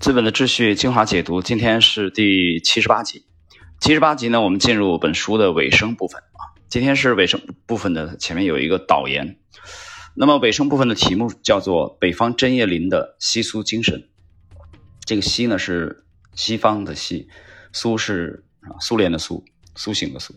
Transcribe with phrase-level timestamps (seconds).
[0.00, 3.26] 资本的秩序精华解读，今天是第七十八集。
[3.80, 6.56] 七十八集呢，我们进入本书的尾声部分啊。
[6.70, 9.36] 今天是尾声部分的前面有一个导言。
[10.14, 14.00] 那么尾声部分的题目叫做《北方针叶林的西苏精神》。
[15.04, 17.28] 这个西呢是西方的西，
[17.70, 18.46] 苏是
[18.80, 19.44] 苏联的苏，
[19.76, 20.34] 苏醒的苏。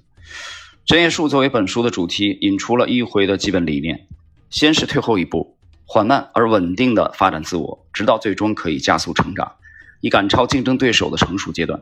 [0.85, 4.09] 针叶树作为本书的主题，引出了迂回的基本理念：
[4.49, 5.57] 先是退后一步。
[5.85, 9.57] 缓慢而稳定的发展自我，直到最终可以加速成长，
[10.03, 11.81] 以赶超竞争对手的成熟阶段。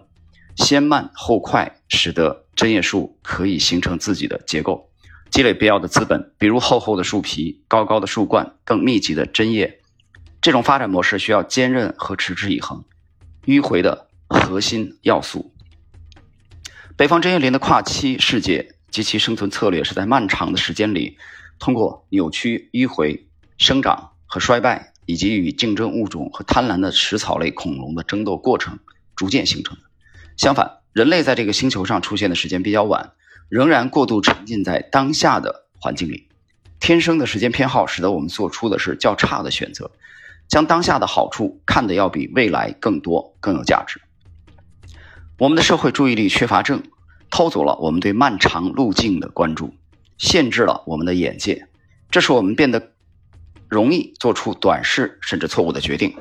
[0.55, 4.91] 先慢后快，使得针叶树可以形成自己的结构，
[5.31, 9.79] 积累必要的资本，比如厚厚的树皮、高高的树冠、更密集的针叶。
[10.39, 12.83] 这种发展模式需要坚韧和持之以恒。
[13.45, 15.51] 迂回的核心要素。
[16.95, 21.17] 北方针叶林的跨期世界及其生存策略是在漫长的时间里，
[21.57, 23.27] 通过扭曲、迂回。
[23.57, 28.79] 生长和衰败，以及与竞争物种和贪婪的食草类恐龙的争斗过程
[29.15, 29.81] 逐渐形成的。
[30.37, 33.11] 相反，人类在这个星球上出现的时间比较晚，
[33.49, 36.27] 仍然过度沉浸在当下的环境里。
[36.79, 39.91] 天生的时间偏好使得我们做出的是较差的选择，
[40.47, 44.01] 将当下的好处看得要比未来更多、更有价值。
[45.37, 46.83] 我们的社会注意力缺乏症，
[47.29, 49.73] 偷走了我们对漫长路径的关注，
[50.17, 51.67] 限制了我们的眼界，
[52.09, 52.90] 这使我们变得。
[53.71, 56.13] 容易做出短视甚至错误的决定，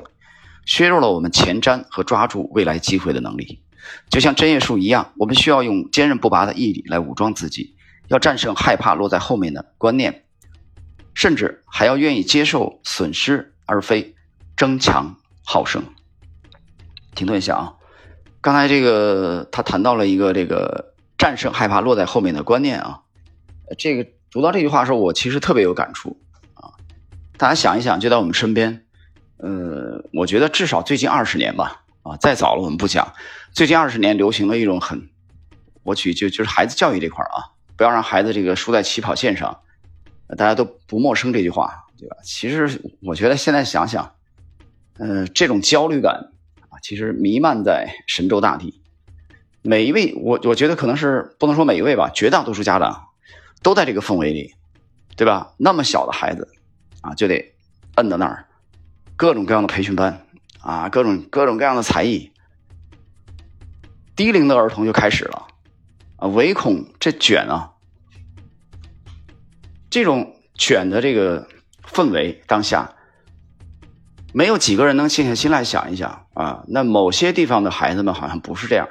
[0.65, 3.61] 削弱了我们前瞻和抓住未来机会的能力。
[4.09, 7.75] 就像针叶树一样，我们需要用坚韧不拔的毅力来武装自己，
[8.07, 10.23] 要战胜害怕落在后面的观念，
[11.13, 14.15] 甚至还要愿意接受损失，而非
[14.55, 15.83] 争强好胜。
[17.15, 17.73] 停顿一下啊，
[18.39, 23.01] 刚才这个他谈到了一个这个战胜害怕落在后面的观念啊，
[23.77, 26.20] 这个读到这句话的时候，我其实特别有感触。
[27.41, 28.85] 大家想一想，就在我们身边，
[29.37, 33.15] 呃，我觉得至少最近二十年吧，啊，再早了我们不讲。
[33.51, 35.09] 最近二十年流行了一种很，
[35.81, 39.61] 我举就就是孩子教育这块啊，不要让孩子这个输在起跑线上，
[40.37, 42.15] 大家都不陌生这句话，对吧？
[42.23, 44.13] 其实我觉得现在想想，
[44.99, 46.29] 呃，这种焦虑感
[46.69, 48.83] 啊，其实弥漫在神州大地。
[49.63, 53.07] 每一位，我我觉得可能是不能说每一位吧，绝大多数家长
[53.63, 54.53] 都在这个氛围里，
[55.15, 55.55] 对吧？
[55.57, 56.47] 那么小的孩子。
[57.01, 57.53] 啊，就得
[57.95, 58.45] 摁到那儿，
[59.15, 60.25] 各种各样的培训班
[60.61, 62.31] 啊，各种各种各样的才艺，
[64.15, 65.47] 低龄的儿童就开始了
[66.17, 67.73] 啊，唯恐这卷啊，
[69.89, 71.47] 这种卷的这个
[71.83, 72.93] 氛围当下，
[74.31, 78.87] 没有几个人能静下心来想一想啊，那某些地方的孩子们好像不是这样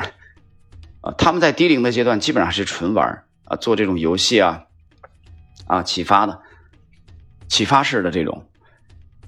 [1.00, 4.64] 啊，他们在低龄的阶段基本上是纯玩啊，做这种游戏啊
[5.66, 6.42] 啊启发的。
[7.50, 8.46] 启发式的这种，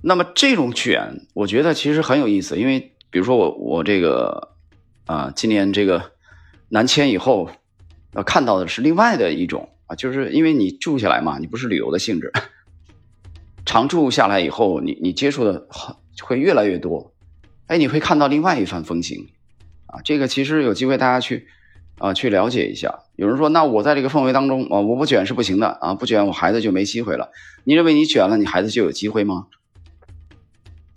[0.00, 4.54] 那么这种卷，我觉得其实很有意思，因为比如说我我这个
[5.04, 6.12] 啊，今年这个
[6.68, 7.50] 南迁以后，
[8.14, 12.32] 呃，看到的是另外的一种啊，就是因为你住下来嘛，你不是旅游的性质，
[13.66, 15.66] 常住下来以后，你你接触的
[16.22, 17.12] 会越来越多，
[17.66, 19.28] 哎，你会看到另外一番风情
[19.86, 21.48] 啊，这个其实有机会大家去。
[21.98, 23.00] 啊，去了解一下。
[23.16, 27.30] 有人说，那我在这个氛围当中啊，我不卷是不行的啊，不卷我孩子就没机会了。
[27.64, 29.46] 你认为你卷了，你孩子就有机会吗？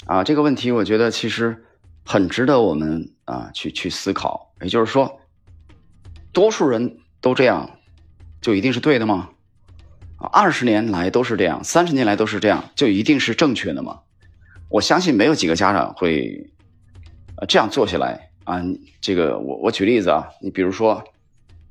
[0.06, 1.64] 啊，这个问题我觉得其实
[2.06, 4.54] 很值得我们啊去去思考。
[4.62, 5.20] 也就是说，
[6.32, 7.72] 多数人都这样，
[8.42, 9.30] 就一定是对的吗？
[10.18, 14.00] 啊，二十年来都是这样，三十年来都是这样，就一定是正确的吗？
[14.70, 16.52] 我相信没有几个家长会
[17.36, 18.25] 啊这样做下来。
[18.46, 18.62] 啊，
[19.02, 21.04] 这个我我举例子啊，你比如说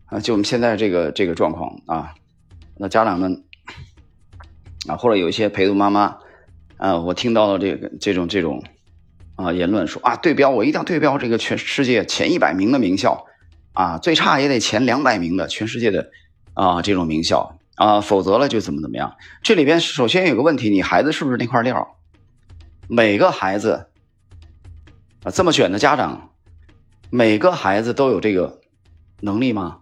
[0.07, 2.15] 啊，就我们现在这个这个状况啊，
[2.77, 3.45] 那家长们
[4.89, 6.19] 啊，或者有一些陪读妈妈
[6.77, 8.63] 啊，我听到了这个这种这种
[9.37, 13.25] 啊言论说啊，对标我一定要对标这个全世界前一百名的名校
[13.73, 16.11] 啊，最差也得前两百名的全世界的
[16.55, 19.17] 啊这种名校啊，否则了就怎么怎么样。
[19.45, 21.97] 这里边首先有个问题，你孩子是不是那块料？
[22.89, 23.87] 每个孩子
[25.23, 26.31] 啊这么卷的家长。
[27.11, 28.61] 每个孩子都有这个
[29.21, 29.81] 能力吗？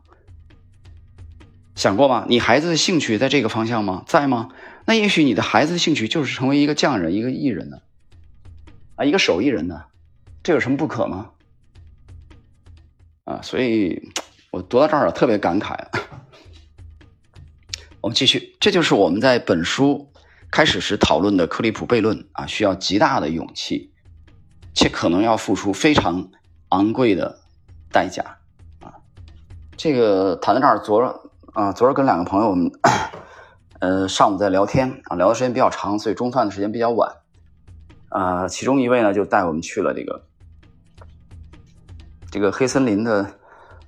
[1.74, 2.26] 想过吗？
[2.28, 4.04] 你孩子的兴趣在这个方向吗？
[4.06, 4.50] 在吗？
[4.84, 7.78] 那也许你的孩子的兴趣就是成为一个匠人、一个艺人呢，
[8.96, 9.84] 啊，一个手艺人呢，
[10.42, 11.30] 这有什么不可吗？
[13.24, 14.12] 啊，所以
[14.50, 15.78] 我读到这儿特别感慨。
[18.02, 20.12] 我们继续，这就是我们在本书
[20.50, 23.92] 开始时讨论的克利普悖论啊，需要极大的勇气，
[24.74, 26.30] 且可能要付出非常。
[26.72, 27.38] 昂贵的
[27.90, 28.38] 代价
[28.80, 28.96] 啊！
[29.76, 31.20] 这个谈到这儿，昨儿
[31.52, 32.72] 啊，昨儿跟两个朋友，我们
[33.78, 37.16] 呃上午在聊天啊，聊的时间比较长，所以中饭的时间比较晚
[38.08, 38.48] 啊。
[38.48, 40.24] 其中一位呢，就带我们去了这个
[42.30, 43.34] 这个黑森林的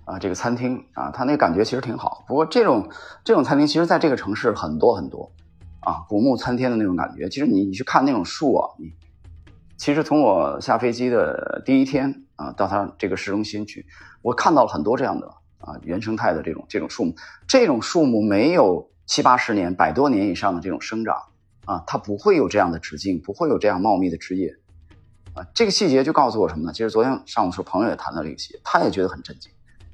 [0.04, 2.22] 啊这个餐厅啊，他那感觉其实挺好。
[2.28, 2.90] 不过这种
[3.24, 5.32] 这种餐厅，其实在这个城市很多很多
[5.80, 7.30] 啊，古木参天的那种感觉。
[7.30, 8.92] 其实你你去看那种树啊，你
[9.84, 13.84] 其实从我下飞机的第一天啊，到它这个市中心去，
[14.22, 15.26] 我看到了很多这样的
[15.58, 17.14] 啊原生态的这种这种树木。
[17.46, 21.14] 这种树木没有七八十年、百多年以上的这种生长
[21.66, 24.56] 啊，它不会有这样的直径，不会有这样茂密的枝叶。
[25.34, 26.72] 啊，这个细节就告诉我什么呢？
[26.72, 29.52] 其实昨天上午时候朋友也谈到这个细节，他也觉得很震惊，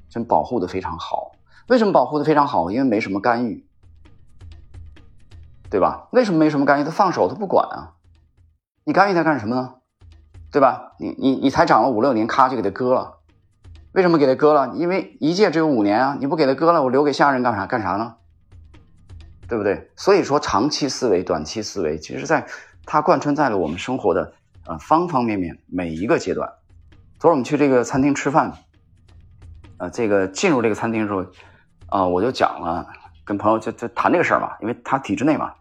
[0.08, 1.32] 真保护的非常好。
[1.66, 2.70] 为什么保护的非常好？
[2.70, 3.66] 因为没什么干预，
[5.68, 6.06] 对吧？
[6.12, 6.84] 为什么没什么干预？
[6.84, 7.96] 他放手，他不管啊。
[8.84, 9.74] 你干预他干什么呢？
[10.52, 10.92] 对吧？
[10.98, 13.18] 你你你才长了五六年，咔就给他割了。
[13.92, 14.72] 为什么给他割了？
[14.76, 17.66] 因为一届只有五年啊，你不给他割了，我留给下人干啥？
[17.66, 18.16] 干啥呢？
[19.48, 19.90] 对不对？
[19.96, 22.46] 所以说，长期思维、短期思维，其实在
[22.86, 24.32] 它贯穿在了我们生活的。
[24.66, 26.48] 呃，方方面面每一个阶段。
[27.18, 28.52] 昨儿我们去这个餐厅吃饭，
[29.78, 31.24] 呃，这个进入这个餐厅的时候，
[31.86, 32.86] 啊，我就讲了，
[33.24, 35.52] 跟朋友就就谈这个事儿嘛，因为他体制内嘛，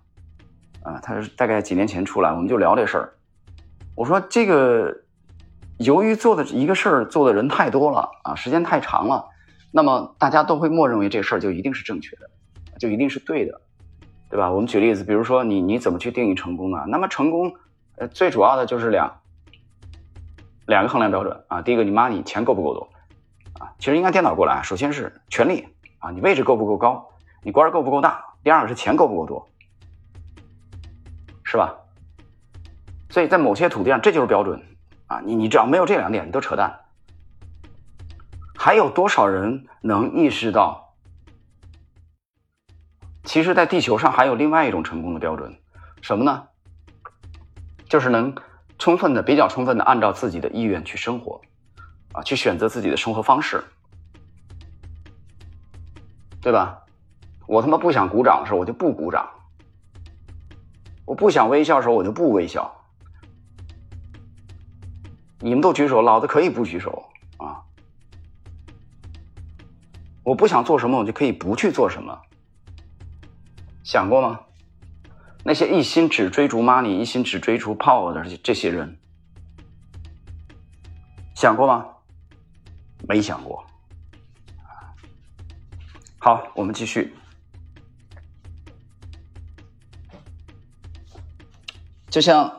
[0.83, 3.13] 啊，他是大概几年前出来，我们就聊这事儿。
[4.00, 5.01] 我说这个
[5.78, 9.28] 由于做的一个事儿做的人太多了啊，时间太长了，
[9.72, 12.30] 那么大家都会默认为这事儿就一定是正确的，
[12.80, 13.60] 就一定是对的，
[14.30, 14.50] 对吧？
[14.50, 16.86] 我们举例子，比如说你你怎么去定义成功呢？
[16.88, 17.54] 那么成功。
[17.98, 19.19] 呃，最主要的就是两
[20.66, 21.62] 两个衡量标准啊。
[21.62, 22.90] 第一个，你 money 钱够不够多
[23.60, 23.74] 啊？
[23.80, 25.68] 其实应该颠倒过来，首先是权力
[25.98, 27.06] 啊，你位置够不够高，
[27.44, 28.24] 你官够不够大。
[28.45, 29.45] 第二个是钱够不够多，
[31.44, 31.75] 是吧？
[33.09, 34.61] 所以在某些土地上，这就是标准
[35.07, 35.19] 啊。
[35.25, 36.79] 你你只要没有这两点，你都扯淡。
[38.57, 40.94] 还有多少人能意识到，
[43.23, 45.57] 其实，在地球上还有另外一种成功的标准，
[46.01, 46.47] 什么呢？
[47.88, 48.35] 就是能
[48.77, 51.41] 充分的、比较充分的按照自己的意愿去生活，
[52.11, 53.63] 啊，去选择自己的生活方式，
[56.41, 56.83] 对吧？
[57.47, 59.25] 我他妈不想鼓掌的时候，我就不鼓掌；
[61.06, 62.79] 我不想微笑的时候，我就不微笑。
[65.39, 67.63] 你们都举手，老子可以不举手啊！
[70.24, 72.21] 我不想做什么，我就可以不去做什么。
[73.83, 74.41] 想过吗？
[75.44, 79.00] 那些一心只追逐 money、一心只追逐 power 的这些人，
[81.33, 81.85] 想过吗？
[83.07, 83.65] 没想过。
[86.19, 87.15] 好，我们继续。
[92.09, 92.58] 就像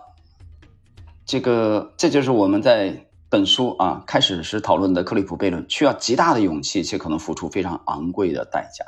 [1.30, 8.84] 这个，这就是我们在本书啊开始时讨论的克利普悖论，需要极大的勇气，且可能付出非常昂贵的代价。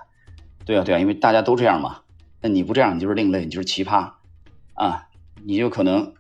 [0.65, 2.01] 对啊，对啊，因为大家都这样嘛。
[2.41, 4.15] 那你不这样，你就是另类，你就是奇葩，
[4.75, 5.07] 啊，
[5.45, 6.15] 你就可能，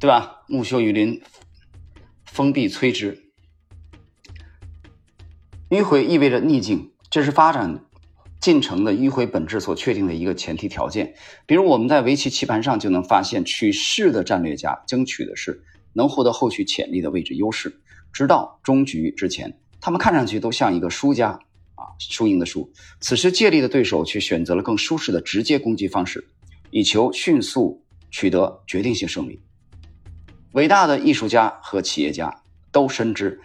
[0.00, 0.42] 对吧？
[0.48, 1.22] 木秀于林，
[2.24, 3.30] 风必摧之。
[5.70, 7.84] 迂回意味着逆境，这是发展
[8.40, 11.14] 进程的迂回本质所确定的一个前提条件。
[11.46, 15.62] 比如我们在围棋棋盘上就能发现，取势的战略家争取的是
[15.92, 17.80] 能获得后续潜力的位置优势，
[18.12, 21.38] 直到终局之前，他们看上去都像一个输家。
[21.80, 22.68] 啊，输赢的输。
[22.98, 26.26] 此时借力的对手却选择了更舒适的直接攻击方式，
[26.72, 29.40] 以求迅速取得决定性胜利。
[30.54, 33.40] 伟大的艺术家和企业家都深知，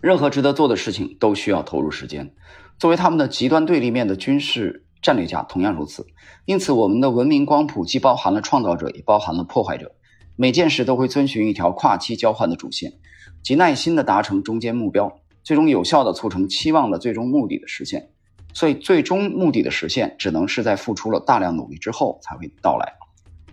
[0.00, 2.34] 任何值得做的事情都需要投入时间。
[2.82, 6.04] 作为他们的极端对立面的军事战略家同样如此。
[6.46, 9.94] 因此，我们的文明光谱既包含了创造者，也包含了破坏者。
[10.34, 12.94] 每件事都会遵循一条跨期交换的主线，
[13.40, 15.20] 即耐心的达成中间目标。
[15.44, 18.10] 最终有效的促成期望的最终目的的实现，
[18.52, 22.94] 所以最终目的的实现只能是在付出了大量努力之后才会到来。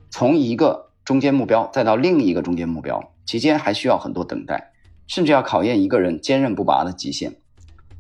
[0.10, 4.72] 从一个中间目标再到另一个中间目标，期间还需要很多等待，
[5.06, 7.36] 甚至要考验一个人坚韧不拔的极限。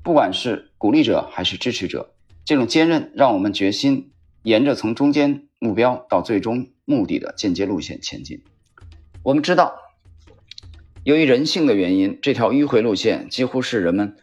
[0.03, 2.13] 不管是鼓励者还是支持者，
[2.45, 4.11] 这种坚韧让我们决心
[4.43, 8.41] 沿着从中间目标到最终目的的间接路线前进。
[9.23, 9.75] 我们知道。
[11.05, 14.17] 由于人性的原因，这条迂回路线几乎是人们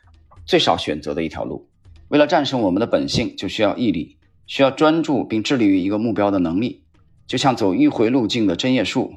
[0.45, 1.68] 最少选择的一条路。
[2.09, 6.85] 为了战胜我们的本性，就需要毅力，需要专注并致力于一个目标的能力。
[7.26, 9.14] 就像走迂回路径的针叶树，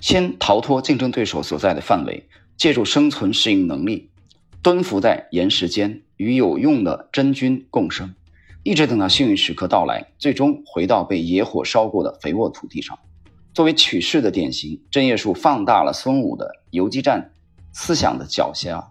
[0.00, 2.26] 先逃脱竞争对手所在的范围，
[2.56, 4.10] 借助生存适应能力，
[4.62, 8.14] 蹲伏在岩石间，与有用的真菌共生，
[8.62, 12.96] 一直等到幸运时刻到来，最终回到被野火烧过的肥沃土地上。
[13.52, 17.32] 作为取势的典型，针叶树放大了孙武的游击战
[17.72, 18.84] 思想的狡黠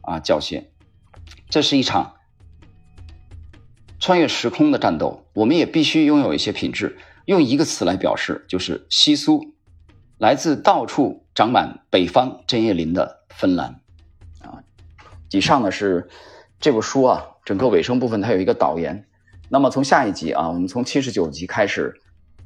[0.00, 0.64] 啊狡黠。
[1.48, 2.16] 这是一场
[4.00, 6.98] 穿越时空的战斗，我们也必须拥有一些品质。
[7.26, 9.54] 用一个词来表示，就是稀疏
[10.18, 13.80] 来自到处长满北方针叶林的芬兰。
[15.32, 16.08] 以上呢是
[16.58, 19.06] 这部书啊，整个尾声部分它有一个导言。
[19.48, 21.92] 那么从下一集啊，我们从七十九集开始，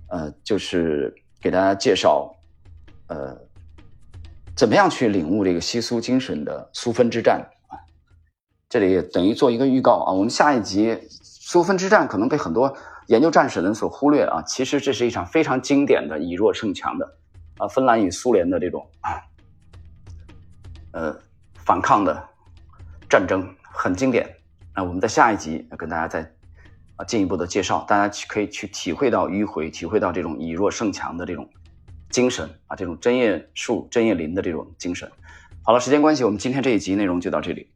[0.09, 2.35] 呃，就是给大家介绍，
[3.09, 3.37] 呃，
[4.57, 7.77] 怎么样去领悟这个西苏精神的苏芬之战啊。
[8.69, 12.75] 这里等于做一个预告啊，我们下一集苏芬之战可能被很多
[13.09, 17.19] 研究战史的人所忽略啊，其实这是一场非常经典的以弱胜强的
[17.59, 19.21] 啊，芬兰与苏联的这种啊，
[20.93, 21.19] 呃，
[21.55, 22.29] 反抗的
[23.09, 24.29] 战争很经典。
[24.75, 26.31] 那我们在下一集跟大家再。
[26.97, 31.51] 啊，进一步的介绍，大家可以去体会到迂回，体会到这种以弱胜强的这种
[32.09, 35.11] 精神啊，这种针叶树、针叶林的这种精神。
[35.65, 37.69] 好了，时间关系，我们今天这一集内容就到这里。